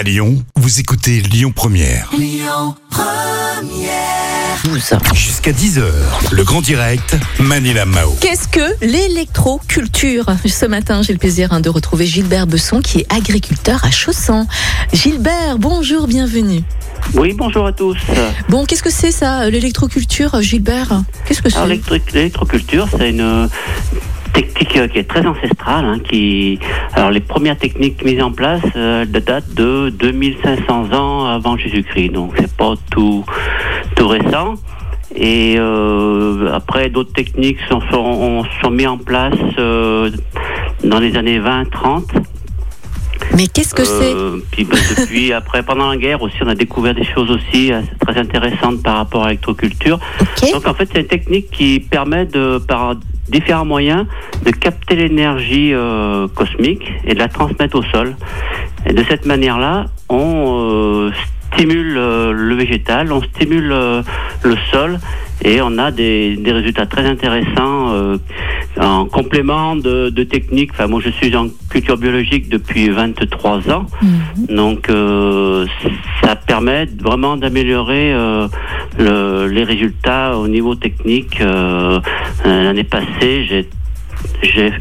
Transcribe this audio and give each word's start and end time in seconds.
À 0.00 0.02
Lyon, 0.02 0.42
vous 0.56 0.80
écoutez 0.80 1.20
Lyon 1.20 1.52
Première. 1.54 2.10
Jusqu'à 5.12 5.52
10h, 5.52 5.82
le 6.30 6.42
grand 6.42 6.62
direct, 6.62 7.18
Manila 7.38 7.84
Mao. 7.84 8.16
Qu'est-ce 8.22 8.48
que 8.48 8.82
l'électroculture 8.82 10.24
Ce 10.46 10.64
matin, 10.64 11.02
j'ai 11.02 11.12
le 11.12 11.18
plaisir 11.18 11.52
hein, 11.52 11.60
de 11.60 11.68
retrouver 11.68 12.06
Gilbert 12.06 12.46
Besson, 12.46 12.80
qui 12.80 13.00
est 13.00 13.12
agriculteur 13.12 13.84
à 13.84 13.90
Chaussan. 13.90 14.46
Gilbert, 14.94 15.58
bonjour, 15.58 16.06
bienvenue. 16.06 16.62
Oui, 17.12 17.34
bonjour 17.36 17.66
à 17.66 17.72
tous. 17.72 17.98
Bon, 18.48 18.64
qu'est-ce 18.64 18.82
que 18.82 18.88
c'est 18.90 19.12
ça, 19.12 19.50
l'électroculture, 19.50 20.40
Gilbert? 20.40 21.02
Qu'est-ce 21.26 21.42
que 21.42 21.50
c'est? 21.50 21.58
l'électro- 21.66 21.98
l'électroculture, 22.14 22.88
c'est 22.96 23.10
une 23.10 23.50
technique 24.32 24.76
euh, 24.76 24.88
qui 24.88 24.98
est 24.98 25.08
très 25.08 25.26
ancestrale. 25.26 25.84
hein, 25.84 25.98
qui... 25.98 26.58
Alors, 26.94 27.10
les 27.10 27.20
premières 27.20 27.56
techniques 27.56 28.04
mises 28.04 28.22
en 28.22 28.32
place 28.32 28.62
euh, 28.76 29.04
datent 29.04 29.54
de 29.54 29.90
2500 29.90 30.92
ans 30.92 31.26
avant 31.26 31.56
Jésus-Christ. 31.56 32.10
Donc, 32.10 32.34
c'est 32.38 32.54
pas 32.56 32.74
tout, 32.90 33.24
tout 33.96 34.08
récent. 34.08 34.54
Et 35.14 35.56
euh, 35.58 36.52
après, 36.52 36.88
d'autres 36.88 37.12
techniques 37.12 37.58
sont, 37.68 37.80
sont, 37.90 38.44
sont 38.62 38.70
mises 38.70 38.86
en 38.86 38.98
place 38.98 39.34
euh, 39.58 40.10
dans 40.84 41.00
les 41.00 41.16
années 41.16 41.40
20-30. 41.40 42.04
Mais 43.36 43.46
qu'est-ce 43.46 43.74
que 43.74 43.84
c'est? 43.84 44.14
Euh, 44.14 44.38
puis 44.50 44.64
ben, 44.64 44.78
depuis, 44.98 45.32
après, 45.40 45.62
pendant 45.62 45.88
la 45.90 45.96
guerre 45.96 46.22
aussi, 46.22 46.36
on 46.42 46.48
a 46.48 46.54
découvert 46.54 46.94
des 46.94 47.04
choses 47.04 47.30
aussi 47.30 47.72
euh, 47.72 47.80
très 48.00 48.18
intéressantes 48.18 48.82
par 48.82 48.96
rapport 48.96 49.24
à 49.24 49.28
l'électroculture. 49.28 49.98
Ok. 50.20 50.52
Donc 50.52 50.66
en 50.66 50.74
fait, 50.74 50.88
c'est 50.92 51.00
une 51.00 51.06
technique 51.06 51.50
qui 51.50 51.80
permet 51.80 52.26
de, 52.26 52.58
par 52.58 52.96
différents 53.30 53.64
moyens, 53.64 54.06
de 54.44 54.50
capter 54.50 54.96
l'énergie 54.96 55.72
euh, 55.72 56.28
cosmique 56.28 56.92
et 57.04 57.14
de 57.14 57.18
la 57.18 57.28
transmettre 57.28 57.76
au 57.76 57.82
sol. 57.82 58.16
Et 58.86 58.92
de 58.92 59.02
cette 59.04 59.26
manière-là, 59.26 59.86
on 60.08 60.58
euh, 60.58 61.12
stimule 61.52 61.96
euh, 61.96 62.32
le 62.32 62.54
végétal, 62.54 63.12
on 63.12 63.22
stimule 63.22 63.68
le 63.68 64.56
sol 64.70 64.98
et 65.44 65.60
on 65.62 65.78
a 65.78 65.90
des, 65.90 66.36
des 66.36 66.52
résultats 66.52 66.86
très 66.86 67.04
intéressants 67.06 67.92
euh, 67.92 68.18
en 68.78 69.06
complément 69.06 69.74
de, 69.76 70.10
de 70.10 70.22
techniques. 70.24 70.70
Enfin, 70.72 70.86
moi, 70.86 71.00
je 71.04 71.10
suis 71.10 71.34
en 71.36 71.48
culture 71.70 71.96
biologique 71.96 72.48
depuis 72.48 72.88
23 72.90 73.70
ans. 73.70 73.86
Mhm. 74.02 74.56
Donc, 74.56 74.88
euh, 74.90 75.66
ça 76.22 76.36
permet 76.36 76.86
vraiment 77.02 77.36
d'améliorer 77.36 78.12
euh, 78.12 78.48
le- 78.98 79.46
les 79.48 79.64
résultats 79.64 80.36
au 80.36 80.46
niveau 80.48 80.74
technique. 80.74 81.40
Euh, 81.40 82.00
euh, 82.46 82.64
L'année 82.64 82.84
passée, 82.84 83.44
j'ai 83.48 83.68
j'ai 84.42 84.72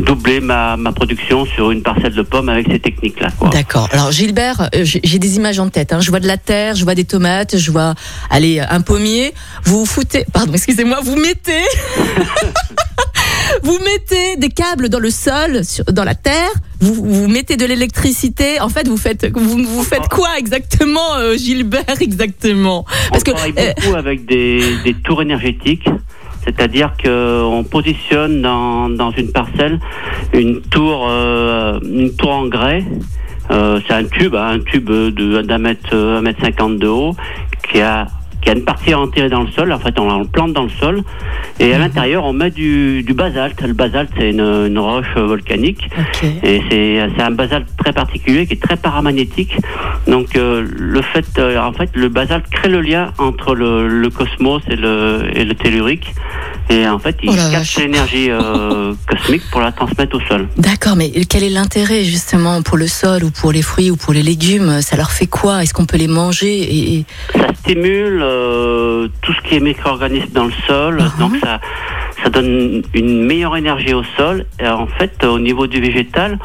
doublé 0.00 0.40
ma, 0.40 0.76
ma 0.78 0.92
production 0.92 1.44
sur 1.44 1.70
une 1.70 1.82
parcelle 1.82 2.14
de 2.14 2.22
pommes 2.22 2.48
avec 2.48 2.66
ces 2.70 2.78
techniques-là. 2.80 3.28
D'accord. 3.50 3.88
Alors 3.92 4.10
Gilbert, 4.10 4.70
euh, 4.74 4.84
j'ai 4.84 5.18
des 5.18 5.36
images 5.36 5.58
en 5.58 5.68
tête. 5.68 5.92
hein. 5.92 6.00
Je 6.00 6.08
vois 6.10 6.20
de 6.20 6.26
la 6.26 6.38
terre, 6.38 6.74
je 6.76 6.84
vois 6.84 6.94
des 6.94 7.04
tomates, 7.04 7.58
je 7.58 7.70
vois, 7.70 7.94
allez, 8.30 8.58
un 8.60 8.80
pommier. 8.80 9.32
Vous 9.64 9.80
vous 9.80 9.86
foutez, 9.86 10.24
pardon, 10.32 10.52
excusez-moi, 10.54 10.98
vous 11.02 11.16
mettez, 11.16 11.60
vous 13.62 13.78
mettez 13.84 14.36
des 14.36 14.48
câbles 14.48 14.88
dans 14.88 14.98
le 14.98 15.10
sol, 15.10 15.64
sur- 15.64 15.84
dans 15.86 16.04
la 16.04 16.14
terre. 16.14 16.50
Vous, 16.80 16.94
vous 16.94 17.28
mettez 17.28 17.56
de 17.56 17.64
l'électricité. 17.66 18.60
En 18.60 18.68
fait, 18.68 18.88
vous 18.88 18.96
faites, 18.96 19.26
vous, 19.32 19.62
vous 19.62 19.82
faites 19.84 20.08
quoi 20.08 20.30
exactement, 20.38 21.16
euh, 21.16 21.36
Gilbert, 21.36 21.84
exactement? 22.00 22.84
Parce 23.10 23.22
on 23.22 23.24
que 23.24 23.30
travaille 23.32 23.54
euh, 23.58 23.72
beaucoup 23.82 23.94
avec 23.96 24.24
des, 24.26 24.62
des 24.84 24.94
tours 24.94 25.22
énergétiques. 25.22 25.86
C'est-à-dire 26.44 26.92
qu'on 27.02 27.64
positionne 27.70 28.42
dans, 28.42 28.88
dans 28.88 29.10
une 29.12 29.30
parcelle 29.32 29.78
une 30.32 30.60
tour, 30.62 31.06
euh, 31.08 31.78
une 31.82 32.14
tour 32.16 32.30
en 32.32 32.46
grès. 32.48 32.84
Euh, 33.50 33.80
c'est 33.86 33.94
un 33.94 34.04
tube, 34.04 34.34
hein, 34.34 34.54
un 34.54 34.58
tube 34.60 34.88
de- 34.90 35.42
d'un 35.42 35.58
mètre, 35.58 35.94
un 35.94 36.20
mètre 36.22 36.40
cinquante 36.40 36.78
de 36.78 36.86
haut, 36.88 37.14
qui 37.68 37.80
a, 37.80 38.06
qui 38.42 38.50
a 38.50 38.52
une 38.52 38.64
partie 38.64 38.94
enterrée 38.94 39.28
dans 39.28 39.42
le 39.42 39.50
sol. 39.50 39.72
En 39.72 39.78
fait, 39.78 39.98
on 39.98 40.18
le 40.18 40.26
plante 40.26 40.52
dans 40.52 40.64
le 40.64 40.68
sol. 40.68 41.02
Et 41.58 41.72
à 41.72 41.78
l'intérieur, 41.78 42.24
on 42.24 42.32
met 42.32 42.50
du, 42.50 43.02
du 43.02 43.14
basalte. 43.14 43.62
Le 43.62 43.72
basalte, 43.72 44.10
c'est 44.16 44.30
une, 44.30 44.40
une 44.40 44.78
roche 44.78 45.14
volcanique. 45.16 45.88
Et 46.42 46.60
c'est 46.68 47.08
c'est 47.16 47.22
un 47.22 47.30
basalte 47.30 47.68
très 47.78 47.92
particulier 47.92 48.46
qui 48.46 48.54
est 48.54 48.62
très 48.62 48.76
paramagnétique. 48.76 49.56
Donc 50.06 50.36
euh, 50.36 50.66
le 50.76 51.02
fait, 51.02 51.26
euh, 51.38 51.58
en 51.58 51.72
fait, 51.72 51.90
le 51.94 52.08
basalte 52.08 52.48
crée 52.50 52.68
le 52.68 52.80
lien 52.80 53.12
entre 53.18 53.54
le, 53.54 53.86
le 53.88 54.10
cosmos 54.10 54.62
et 54.68 54.76
le, 54.76 55.22
et 55.34 55.44
le 55.44 55.54
tellurique. 55.54 56.14
Et 56.70 56.86
en 56.86 56.98
fait, 56.98 57.16
il 57.22 57.30
Oh 57.30 57.80
l'énergie 57.80 58.30
euh, 58.30 58.94
cosmique 59.08 59.42
pour 59.50 59.60
la 59.60 59.72
transmettre 59.72 60.16
au 60.16 60.20
sol. 60.20 60.48
D'accord, 60.56 60.96
mais 60.96 61.10
quel 61.28 61.42
est 61.42 61.50
l'intérêt 61.50 62.04
justement 62.04 62.62
pour 62.62 62.76
le 62.76 62.86
sol 62.86 63.24
ou 63.24 63.30
pour 63.30 63.52
les 63.52 63.62
fruits 63.62 63.90
ou 63.90 63.96
pour 63.96 64.12
les 64.12 64.22
légumes? 64.22 64.80
Ça 64.80 64.96
leur 64.96 65.10
fait 65.10 65.26
quoi? 65.26 65.62
Est-ce 65.62 65.74
qu'on 65.74 65.86
peut 65.86 65.96
les 65.96 66.08
manger 66.08 66.96
et, 66.96 67.04
Ça 67.34 67.48
stimule 67.60 68.20
euh, 68.22 69.08
tout 69.22 69.32
ce 69.32 69.48
qui 69.48 69.56
est 69.56 69.60
micro-organisme 69.60 70.30
dans 70.32 70.46
le 70.46 70.52
sol. 70.66 70.98
Uh-huh. 70.98 71.18
Donc 71.18 71.36
ça, 71.42 71.60
ça 72.22 72.30
donne 72.30 72.82
une 72.94 73.24
meilleure 73.24 73.56
énergie 73.56 73.94
au 73.94 74.02
sol. 74.16 74.46
Et 74.60 74.68
en 74.68 74.86
fait, 74.86 75.24
au 75.24 75.38
niveau 75.38 75.66
du 75.66 75.80
végétal, 75.80 76.38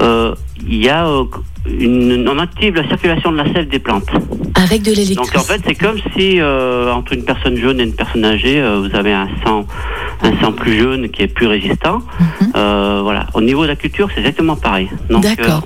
euh, 0.00 0.34
il 0.66 0.84
y 0.84 0.88
a 0.88 1.06
euh, 1.06 1.24
une, 1.66 2.28
on 2.28 2.38
active 2.38 2.74
la 2.74 2.86
circulation 2.86 3.32
de 3.32 3.38
la 3.38 3.52
sel 3.52 3.68
des 3.68 3.78
plantes. 3.78 4.10
Avec 4.62 4.82
de 4.82 4.88
Donc 4.90 4.96
l'électricité 4.96 5.38
en 5.38 5.42
fait, 5.42 5.60
c'est 5.66 5.74
comme 5.74 5.98
si 6.16 6.40
euh, 6.40 6.92
entre 6.92 7.12
une 7.12 7.24
personne 7.24 7.56
jeune 7.56 7.80
et 7.80 7.84
une 7.84 7.94
personne 7.94 8.24
âgée, 8.24 8.60
euh, 8.60 8.80
vous 8.80 8.94
avez 8.96 9.12
un 9.12 9.28
sang, 9.44 9.66
un 10.22 10.32
sang 10.40 10.52
plus 10.52 10.78
jeune 10.78 11.08
qui 11.10 11.22
est 11.22 11.28
plus 11.28 11.46
résistant. 11.46 12.00
Mhm. 12.20 12.52
Euh, 12.56 13.00
voilà. 13.02 13.26
Au 13.34 13.40
niveau 13.40 13.62
de 13.62 13.68
la 13.68 13.76
culture, 13.76 14.08
c'est 14.12 14.20
exactement 14.20 14.56
pareil. 14.56 14.88
Donc, 15.10 15.22
D'accord. 15.22 15.62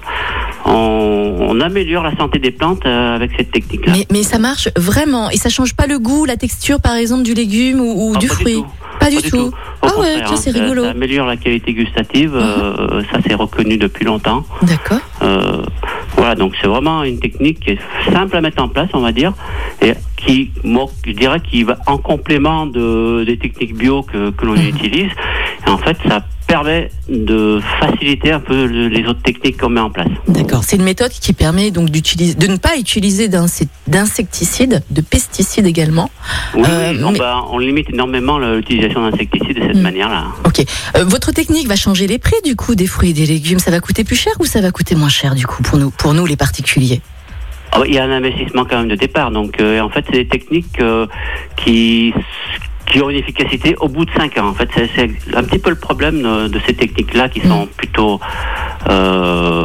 on, 0.66 1.36
on 1.40 1.60
améliore 1.60 2.02
la 2.04 2.16
santé 2.16 2.38
des 2.38 2.50
plantes 2.50 2.84
avec 2.86 3.32
cette 3.36 3.50
technique-là. 3.50 3.92
Mais, 3.96 4.06
mais 4.10 4.22
ça 4.22 4.38
marche 4.38 4.68
vraiment 4.76 5.30
et 5.30 5.36
ça 5.36 5.48
change 5.48 5.74
pas 5.74 5.86
le 5.86 5.98
goût, 5.98 6.24
la 6.24 6.36
texture 6.36 6.80
par 6.80 6.94
exemple 6.96 7.22
du 7.22 7.34
légume 7.34 7.80
ou, 7.80 8.10
ou 8.10 8.12
Ah, 8.14 8.18
du 8.18 8.28
pas 8.28 8.34
fruit. 8.34 8.54
tout. 8.54 8.66
Pas 9.00 9.10
du 9.10 9.16
Pas 9.16 9.28
tout. 9.30 9.36
Au 9.82 9.86
Ah 9.88 9.98
ouais, 9.98 10.22
hein, 10.22 10.36
c'est 10.36 10.50
rigolo. 10.52 10.84
Ça 10.84 10.90
améliore 10.90 11.26
la 11.26 11.36
qualité 11.36 11.72
gustative. 11.72 12.36
euh, 12.36 13.02
ça, 13.10 13.18
c'est 13.26 13.34
reconnu 13.34 13.76
depuis 13.76 14.04
longtemps. 14.04 14.44
D'accord. 14.62 15.00
Voilà, 16.16 16.34
donc 16.34 16.54
c'est 16.60 16.68
vraiment 16.68 17.02
une 17.04 17.18
technique 17.18 17.60
qui 17.60 17.70
est 17.70 17.78
simple 18.12 18.36
à 18.36 18.40
mettre 18.40 18.62
en 18.62 18.68
place, 18.68 18.88
on 18.92 19.00
va 19.00 19.12
dire, 19.12 19.32
et 19.80 19.92
qui, 20.16 20.50
moi, 20.62 20.86
je 21.06 21.12
dirais, 21.12 21.40
qui 21.40 21.64
va 21.64 21.78
en 21.86 21.98
complément 21.98 22.66
de, 22.66 23.24
des 23.24 23.38
techniques 23.38 23.74
bio 23.74 24.02
que, 24.02 24.30
que 24.30 24.44
l'on 24.46 24.52
Mhm. 24.54 24.68
utilise. 24.68 25.10
Et 25.66 25.70
en 25.70 25.78
fait, 25.78 25.96
ça 26.06 26.24
permet 26.52 26.90
de 27.08 27.60
faciliter 27.80 28.30
un 28.30 28.38
peu 28.40 28.66
le- 28.66 28.88
les 28.88 29.06
autres 29.06 29.22
techniques 29.22 29.56
qu'on 29.58 29.70
met 29.70 29.80
en 29.80 29.88
place. 29.88 30.08
D'accord. 30.28 30.62
C'est 30.64 30.76
une 30.76 30.82
méthode 30.82 31.10
qui 31.10 31.32
permet 31.32 31.70
donc 31.70 31.88
d'utiliser, 31.88 32.34
de 32.34 32.46
ne 32.46 32.56
pas 32.58 32.76
utiliser 32.76 33.28
d'insec- 33.28 33.68
d'insecticides, 33.86 34.82
de 34.90 35.00
pesticides 35.00 35.66
également. 35.66 36.10
Oui, 36.54 36.64
Euh, 36.68 36.92
on, 37.06 37.12
mais- 37.12 37.18
va- 37.18 37.42
on 37.50 37.56
limite 37.58 37.88
énormément 37.88 38.38
l'utilisation 38.38 39.00
d'insecticides 39.08 39.56
de 39.56 39.62
cette 39.62 39.76
Mhm. 39.76 39.80
manière-là. 39.82 40.24
Ok. 40.44 40.62
Euh, 40.96 41.04
votre 41.06 41.32
technique 41.32 41.66
va 41.68 41.76
changer 41.76 42.06
les 42.06 42.18
prix 42.18 42.36
du 42.44 42.54
coup 42.54 42.74
des 42.74 42.86
fruits 42.86 43.10
et 43.10 43.14
des 43.14 43.24
légumes. 43.24 43.58
Ça 43.58 43.70
va 43.70 43.80
coûter 43.80 44.04
plus 44.04 44.16
cher 44.16 44.34
ou 44.38 44.44
ça 44.44 44.60
va 44.60 44.70
coûter 44.72 44.94
moins 44.94 45.08
cher 45.08 45.34
du 45.34 45.46
coup 45.46 45.62
pour 45.62 45.78
nous, 45.78 45.90
pour 45.90 46.12
nous 46.12 46.26
les 46.26 46.36
particuliers? 46.36 47.00
Ah 47.74 47.80
il 47.86 47.94
y 47.94 47.98
a 47.98 48.04
un 48.04 48.10
investissement 48.12 48.66
quand 48.66 48.76
même 48.76 48.88
de 48.88 48.96
départ. 48.96 49.30
Donc, 49.30 49.58
euh, 49.58 49.80
en 49.80 49.88
fait, 49.88 50.04
c'est 50.10 50.18
des 50.24 50.28
techniques 50.28 50.78
euh, 50.82 51.06
qui 51.56 52.12
qui 52.92 53.00
ont 53.00 53.08
une 53.10 53.16
efficacité 53.16 53.74
au 53.80 53.88
bout 53.88 54.04
de 54.04 54.10
5 54.16 54.36
ans. 54.38 54.48
En 54.48 54.54
fait, 54.54 54.68
c'est 54.94 55.10
un 55.34 55.42
petit 55.44 55.58
peu 55.58 55.70
le 55.70 55.76
problème 55.76 56.22
de, 56.22 56.48
de 56.48 56.60
ces 56.66 56.74
techniques-là 56.74 57.28
qui 57.30 57.40
sont 57.40 57.66
plutôt 57.76 58.20
euh, 58.90 59.64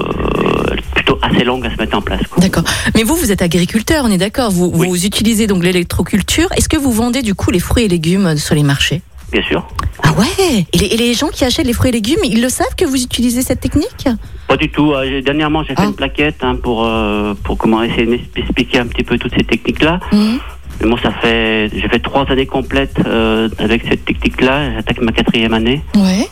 plutôt 0.95 1.19
assez 1.21 1.43
longues 1.43 1.65
à 1.65 1.71
se 1.71 1.77
mettre 1.77 1.97
en 1.97 2.01
place. 2.01 2.21
D'accord. 2.37 2.63
Mais 2.95 3.03
vous, 3.03 3.15
vous 3.15 3.31
êtes 3.31 3.41
agriculteur, 3.41 4.03
on 4.05 4.11
est 4.11 4.17
d'accord. 4.17 4.51
Vous, 4.51 4.71
Oui. 4.73 4.87
vous 4.87 5.05
utilisez 5.05 5.47
donc 5.47 5.63
l'électroculture. 5.63 6.47
Est-ce 6.55 6.69
que 6.69 6.77
vous 6.77 6.91
vendez 6.91 7.21
du 7.21 7.35
coup 7.35 7.51
les 7.51 7.59
fruits 7.59 7.85
et 7.85 7.87
légumes 7.87 8.37
sur 8.37 8.55
les 8.55 8.63
marchés? 8.63 9.01
Bien 9.31 9.43
sûr. 9.43 9.67
Ah 10.03 10.13
ouais? 10.13 10.65
Et 10.71 10.77
les, 10.77 10.85
et 10.85 10.97
les 10.97 11.13
gens 11.13 11.27
qui 11.27 11.43
achètent 11.43 11.65
les 11.67 11.73
fruits 11.73 11.89
et 11.89 11.93
légumes, 11.93 12.19
ils 12.23 12.41
le 12.41 12.47
savent 12.49 12.75
que 12.77 12.85
vous 12.85 13.01
utilisez 13.03 13.41
cette 13.41 13.59
technique? 13.59 14.07
Pas 14.47 14.55
du 14.55 14.69
tout. 14.69 14.93
Euh, 14.93 15.03
j'ai- 15.05 15.21
dernièrement, 15.21 15.63
j'ai 15.63 15.69
fait 15.75 15.81
Ah. 15.81 15.85
une 15.85 15.95
plaquette 15.95 16.37
hein, 16.43 16.55
pour 16.55 16.85
euh, 16.85 17.33
pour 17.43 17.57
comment 17.57 17.83
essayer 17.83 18.05
d'expliquer 18.33 18.79
un 18.79 18.87
petit 18.87 19.03
peu 19.03 19.17
toutes 19.17 19.33
ces 19.37 19.43
techniques-là. 19.43 19.99
Mhm. 20.13 20.39
Mais 20.81 20.87
moi, 20.87 20.99
ça 21.01 21.11
fait 21.11 21.69
j'ai 21.73 21.87
fait 21.89 21.99
trois 21.99 22.25
années 22.31 22.45
complètes 22.45 22.97
euh, 23.05 23.49
avec 23.59 23.83
cette 23.89 24.05
technique-là. 24.05 24.73
J'attaque 24.75 25.01
ma 25.01 25.11
quatrième 25.11 25.53
année. 25.53 25.83
Ouais. 25.95 26.27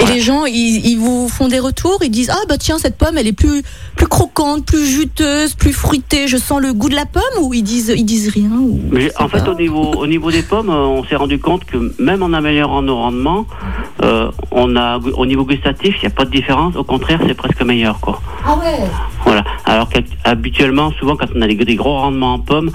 Et 0.00 0.04
Ouais. 0.04 0.12
les 0.14 0.20
gens, 0.20 0.44
ils, 0.46 0.86
ils 0.86 0.96
vous 0.96 1.28
font 1.28 1.48
des 1.48 1.58
retours, 1.58 1.98
ils 2.02 2.10
disent 2.10 2.30
ah 2.32 2.38
bah 2.48 2.56
tiens 2.56 2.78
cette 2.78 2.96
pomme 2.96 3.18
elle 3.18 3.26
est 3.26 3.32
plus 3.32 3.64
plus 3.96 4.06
croquante, 4.06 4.64
plus 4.64 4.86
juteuse, 4.86 5.54
plus 5.54 5.72
fruitée, 5.72 6.28
je 6.28 6.36
sens 6.36 6.60
le 6.60 6.72
goût 6.72 6.88
de 6.88 6.94
la 6.94 7.04
pomme 7.04 7.22
ou 7.42 7.52
ils 7.52 7.64
disent 7.64 7.92
ils 7.96 8.04
disent 8.04 8.28
rien 8.28 8.50
ou 8.60 8.78
Mais 8.92 9.10
en 9.18 9.28
fait, 9.28 9.48
au 9.48 9.54
niveau, 9.56 9.82
au 9.94 10.06
niveau 10.06 10.30
des 10.30 10.42
pommes, 10.42 10.70
euh, 10.70 10.84
on 10.86 11.02
s'est 11.04 11.16
rendu 11.16 11.40
compte 11.40 11.64
que 11.64 11.92
même 12.00 12.22
en 12.22 12.32
améliorant 12.32 12.80
nos 12.82 12.94
rendements, 12.96 13.44
euh, 14.04 14.30
on 14.52 14.76
a, 14.76 14.98
au 15.16 15.26
niveau 15.26 15.44
gustatif, 15.44 15.96
il 15.96 16.06
n'y 16.06 16.12
a 16.12 16.14
pas 16.14 16.24
de 16.24 16.30
différence. 16.30 16.76
Au 16.76 16.84
contraire, 16.84 17.18
c'est 17.26 17.34
presque 17.34 17.62
meilleur, 17.62 17.98
quoi. 17.98 18.20
Ah 18.46 18.56
ouais. 18.56 18.78
Voilà. 19.28 19.44
Alors 19.66 19.88
qu'habituellement, 19.90 20.90
souvent, 20.98 21.14
quand 21.16 21.26
on 21.36 21.42
a 21.42 21.46
des, 21.46 21.54
des 21.54 21.74
gros 21.76 21.94
rendements 21.98 22.34
en 22.34 22.38
pommes, 22.38 22.70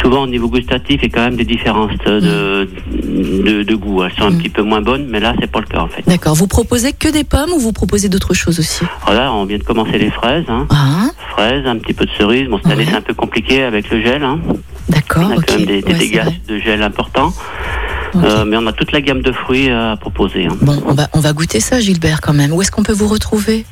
souvent 0.00 0.22
au 0.22 0.26
niveau 0.26 0.48
gustatif, 0.48 1.00
il 1.02 1.10
y 1.10 1.12
a 1.12 1.14
quand 1.14 1.24
même 1.28 1.36
des 1.36 1.44
différences 1.44 1.92
de, 2.06 2.66
de, 2.90 3.62
de 3.62 3.74
goût. 3.74 4.02
Elles 4.02 4.12
sont 4.14 4.24
un 4.24 4.30
Mm. 4.30 4.38
petit 4.38 4.48
peu 4.48 4.62
moins 4.62 4.80
bonnes, 4.80 5.06
mais 5.10 5.20
là, 5.20 5.34
c'est 5.38 5.50
pas 5.50 5.60
le 5.60 5.66
cas 5.66 5.80
en 5.80 5.88
fait. 5.88 6.02
D'accord. 6.06 6.34
Vous 6.34 6.46
proposez 6.46 6.92
que 6.94 7.08
des 7.08 7.24
pommes 7.24 7.50
ou 7.54 7.58
vous 7.60 7.72
proposez 7.72 8.08
d'autres 8.08 8.32
choses 8.32 8.58
aussi? 8.58 8.82
Voilà, 9.04 9.30
on 9.34 9.44
vient 9.44 9.58
de 9.58 9.62
commencer 9.62 9.98
les 9.98 10.10
fraises. 10.10 10.44
Hein. 10.48 10.66
Ah, 10.70 11.10
Fraises, 11.32 11.66
un 11.66 11.76
petit 11.76 11.92
peu 11.92 12.06
de 12.06 12.10
cerises. 12.18 12.48
Bon, 12.48 12.58
cette 12.62 12.72
année, 12.72 12.86
c'est 12.88 12.96
un 12.96 13.02
peu 13.02 13.14
compliqué 13.14 13.62
avec 13.62 13.90
le 13.90 14.00
gel. 14.00 14.22
Hein. 14.24 14.38
d'accord. 14.88 15.24
On 15.34 15.38
a 15.38 15.42
quand 15.42 15.56
même 15.58 15.66
des, 15.66 15.82
des 15.82 15.86
Ouais, 15.86 15.92
c'est 15.92 15.98
dégâts 15.98 16.24
de 16.48 16.58
gel 16.58 16.82
importants. 16.82 17.32
Euh, 18.16 18.44
mais 18.44 18.56
on 18.56 18.66
a 18.66 18.72
toute 18.72 18.90
la 18.92 19.00
gamme 19.02 19.20
de 19.22 19.30
fruits 19.32 19.70
à 19.70 19.96
proposer. 20.00 20.46
hein. 20.46 20.56
Bon, 20.62 20.82
on 20.86 20.94
va, 20.94 21.08
on 21.12 21.20
va 21.20 21.32
goûter 21.32 21.60
ça, 21.60 21.78
Gilbert, 21.78 22.20
quand 22.20 22.32
même. 22.32 22.52
Où 22.52 22.60
est-ce 22.62 22.72
qu'on 22.72 22.82
peut 22.82 22.92
vous 22.94 23.06
retrouver? 23.06 23.64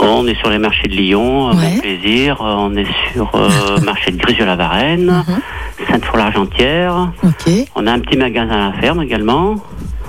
On 0.00 0.26
est 0.26 0.38
sur 0.38 0.48
les 0.50 0.58
marchés 0.58 0.88
de 0.88 0.94
Lyon, 0.94 1.50
euh, 1.50 1.54
Ouais. 1.54 1.78
Plaisir. 1.80 2.40
euh, 2.40 2.54
On 2.56 2.76
est 2.76 2.86
sur 3.12 3.30
euh, 3.34 3.80
marché 3.82 4.10
de 4.10 4.16
Grisio-la-Varenne, 4.16 5.06
Mhm. 5.28 5.40
Sainte-Foy-l'Argentière. 5.90 7.12
On 7.74 7.86
a 7.86 7.92
un 7.92 8.00
petit 8.00 8.16
magasin 8.16 8.50
à 8.52 8.70
la 8.70 8.80
ferme 8.80 9.02
également. 9.02 9.56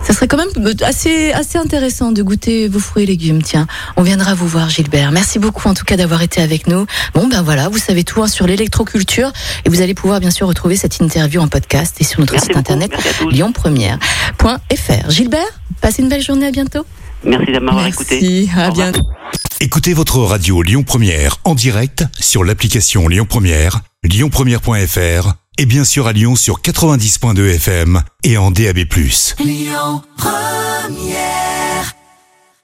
Ça 0.01 0.13
serait 0.13 0.27
quand 0.27 0.37
même 0.37 0.73
assez, 0.83 1.31
assez 1.33 1.57
intéressant 1.57 2.11
de 2.13 2.23
goûter 2.23 2.67
vos 2.69 2.79
fruits 2.79 3.03
et 3.03 3.05
légumes. 3.05 3.41
Tiens, 3.43 3.67
on 3.97 4.01
viendra 4.01 4.33
vous 4.33 4.47
voir, 4.47 4.69
Gilbert. 4.69 5.11
Merci 5.11 5.39
beaucoup 5.39 5.67
en 5.67 5.73
tout 5.73 5.83
cas 5.83 5.97
d'avoir 5.97 6.21
été 6.21 6.41
avec 6.41 6.67
nous. 6.67 6.85
Bon, 7.13 7.27
ben 7.27 7.41
voilà, 7.41 7.67
vous 7.67 7.77
savez 7.79 8.03
tout 8.05 8.23
hein, 8.23 8.27
sur 8.27 8.47
l'électroculture 8.47 9.31
et 9.65 9.69
vous 9.69 9.81
allez 9.81 9.93
pouvoir 9.93 10.21
bien 10.21 10.31
sûr 10.31 10.47
retrouver 10.47 10.77
cette 10.77 10.99
interview 11.01 11.41
en 11.41 11.47
podcast 11.49 11.97
et 11.99 12.03
sur 12.05 12.21
notre 12.21 12.31
Merci 12.33 12.45
site 12.47 12.55
beaucoup. 12.55 12.59
internet 12.71 12.91
lyonpremière.fr. 13.31 15.09
Gilbert, 15.09 15.39
passez 15.81 16.01
une 16.01 16.09
belle 16.09 16.23
journée, 16.23 16.47
à 16.47 16.51
bientôt. 16.51 16.85
Merci 17.23 17.51
de 17.51 17.59
m'avoir 17.59 17.87
écouté. 17.87 18.19
Merci, 18.21 18.49
à 18.55 18.71
bientôt. 18.71 19.01
Écoutez 19.61 19.93
votre 19.93 20.19
radio 20.19 20.61
Lyon 20.61 20.83
Première 20.83 21.37
en 21.43 21.53
direct 21.53 22.05
sur 22.19 22.43
l'application 22.43 23.07
Lyon 23.07 23.25
Première, 23.27 23.81
lyonpremière.fr 24.03 25.33
et 25.57 25.65
bien 25.65 25.83
sûr 25.83 26.07
à 26.07 26.13
Lyon 26.13 26.37
sur 26.37 26.61
90.2 26.61 27.55
FM 27.55 28.01
et 28.23 28.37
en 28.37 28.51
DAB+. 28.51 28.77
Lyon 29.39 30.01
Première 30.17 31.48